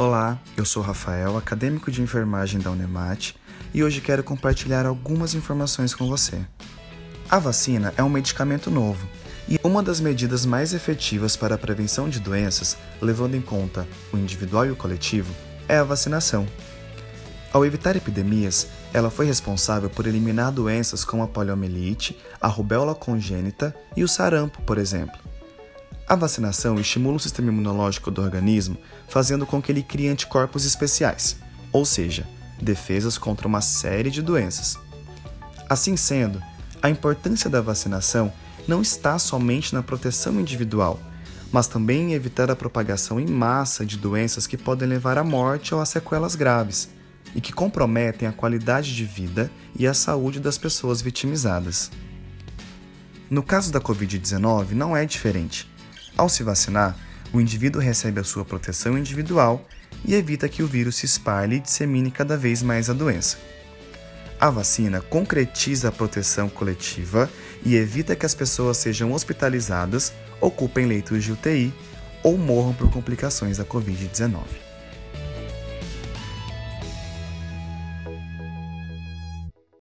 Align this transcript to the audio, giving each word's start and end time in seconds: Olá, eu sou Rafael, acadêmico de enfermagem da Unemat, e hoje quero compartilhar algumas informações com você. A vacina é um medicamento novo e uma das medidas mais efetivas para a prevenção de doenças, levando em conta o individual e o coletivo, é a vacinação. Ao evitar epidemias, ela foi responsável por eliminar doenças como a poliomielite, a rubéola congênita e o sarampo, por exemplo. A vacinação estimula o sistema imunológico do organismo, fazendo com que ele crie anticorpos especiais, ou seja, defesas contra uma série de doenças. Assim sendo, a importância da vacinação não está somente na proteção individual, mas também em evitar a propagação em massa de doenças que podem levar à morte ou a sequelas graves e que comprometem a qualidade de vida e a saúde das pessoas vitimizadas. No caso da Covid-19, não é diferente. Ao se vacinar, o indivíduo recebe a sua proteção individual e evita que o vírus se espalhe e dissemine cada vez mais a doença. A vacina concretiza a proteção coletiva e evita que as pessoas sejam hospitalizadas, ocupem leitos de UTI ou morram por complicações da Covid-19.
Olá, 0.00 0.38
eu 0.56 0.64
sou 0.64 0.82
Rafael, 0.82 1.36
acadêmico 1.36 1.90
de 1.90 2.00
enfermagem 2.00 2.58
da 2.58 2.70
Unemat, 2.70 3.34
e 3.74 3.84
hoje 3.84 4.00
quero 4.00 4.24
compartilhar 4.24 4.86
algumas 4.86 5.34
informações 5.34 5.94
com 5.94 6.08
você. 6.08 6.40
A 7.28 7.38
vacina 7.38 7.92
é 7.98 8.02
um 8.02 8.08
medicamento 8.08 8.70
novo 8.70 9.06
e 9.46 9.60
uma 9.62 9.82
das 9.82 10.00
medidas 10.00 10.46
mais 10.46 10.72
efetivas 10.72 11.36
para 11.36 11.54
a 11.54 11.58
prevenção 11.58 12.08
de 12.08 12.18
doenças, 12.18 12.78
levando 12.98 13.34
em 13.34 13.42
conta 13.42 13.86
o 14.10 14.16
individual 14.16 14.64
e 14.64 14.70
o 14.70 14.76
coletivo, 14.76 15.34
é 15.68 15.76
a 15.76 15.84
vacinação. 15.84 16.46
Ao 17.52 17.66
evitar 17.66 17.94
epidemias, 17.94 18.68
ela 18.94 19.10
foi 19.10 19.26
responsável 19.26 19.90
por 19.90 20.06
eliminar 20.06 20.50
doenças 20.50 21.04
como 21.04 21.24
a 21.24 21.28
poliomielite, 21.28 22.18
a 22.40 22.48
rubéola 22.48 22.94
congênita 22.94 23.76
e 23.94 24.02
o 24.02 24.08
sarampo, 24.08 24.62
por 24.62 24.78
exemplo. 24.78 25.29
A 26.10 26.16
vacinação 26.16 26.76
estimula 26.80 27.18
o 27.18 27.20
sistema 27.20 27.52
imunológico 27.52 28.10
do 28.10 28.20
organismo, 28.20 28.76
fazendo 29.08 29.46
com 29.46 29.62
que 29.62 29.70
ele 29.70 29.80
crie 29.80 30.08
anticorpos 30.08 30.64
especiais, 30.64 31.36
ou 31.72 31.84
seja, 31.84 32.26
defesas 32.60 33.16
contra 33.16 33.46
uma 33.46 33.60
série 33.60 34.10
de 34.10 34.20
doenças. 34.20 34.76
Assim 35.68 35.96
sendo, 35.96 36.42
a 36.82 36.90
importância 36.90 37.48
da 37.48 37.60
vacinação 37.60 38.32
não 38.66 38.82
está 38.82 39.20
somente 39.20 39.72
na 39.72 39.84
proteção 39.84 40.40
individual, 40.40 40.98
mas 41.52 41.68
também 41.68 42.10
em 42.10 42.14
evitar 42.14 42.50
a 42.50 42.56
propagação 42.56 43.20
em 43.20 43.26
massa 43.28 43.86
de 43.86 43.96
doenças 43.96 44.48
que 44.48 44.56
podem 44.56 44.88
levar 44.88 45.16
à 45.16 45.22
morte 45.22 45.72
ou 45.76 45.80
a 45.80 45.86
sequelas 45.86 46.34
graves 46.34 46.88
e 47.36 47.40
que 47.40 47.52
comprometem 47.52 48.26
a 48.26 48.32
qualidade 48.32 48.96
de 48.96 49.04
vida 49.04 49.48
e 49.78 49.86
a 49.86 49.94
saúde 49.94 50.40
das 50.40 50.58
pessoas 50.58 51.00
vitimizadas. 51.00 51.88
No 53.30 53.44
caso 53.44 53.70
da 53.70 53.80
Covid-19, 53.80 54.72
não 54.72 54.96
é 54.96 55.06
diferente. 55.06 55.70
Ao 56.16 56.28
se 56.28 56.42
vacinar, 56.42 56.96
o 57.32 57.40
indivíduo 57.40 57.80
recebe 57.80 58.20
a 58.20 58.24
sua 58.24 58.44
proteção 58.44 58.98
individual 58.98 59.64
e 60.04 60.14
evita 60.14 60.48
que 60.48 60.62
o 60.62 60.66
vírus 60.66 60.96
se 60.96 61.06
espalhe 61.06 61.56
e 61.56 61.60
dissemine 61.60 62.10
cada 62.10 62.36
vez 62.36 62.62
mais 62.62 62.90
a 62.90 62.92
doença. 62.92 63.38
A 64.40 64.48
vacina 64.48 65.00
concretiza 65.02 65.88
a 65.88 65.92
proteção 65.92 66.48
coletiva 66.48 67.30
e 67.64 67.76
evita 67.76 68.16
que 68.16 68.24
as 68.24 68.34
pessoas 68.34 68.78
sejam 68.78 69.12
hospitalizadas, 69.12 70.12
ocupem 70.40 70.86
leitos 70.86 71.22
de 71.22 71.32
UTI 71.32 71.74
ou 72.22 72.38
morram 72.38 72.72
por 72.72 72.90
complicações 72.90 73.58
da 73.58 73.64
Covid-19. 73.64 74.69